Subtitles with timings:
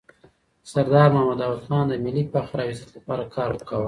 [0.63, 3.79] سردار محمد داود خان د ملي فخر او عزت لپاره کار کاوه.